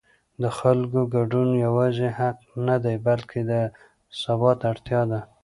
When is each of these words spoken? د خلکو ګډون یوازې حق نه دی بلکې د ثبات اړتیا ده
د 0.41 0.43
خلکو 0.57 0.99
ګډون 1.15 1.49
یوازې 1.65 2.07
حق 2.19 2.37
نه 2.67 2.75
دی 2.83 2.95
بلکې 3.07 3.39
د 3.49 3.53
ثبات 4.21 4.59
اړتیا 4.71 5.01
ده 5.11 5.19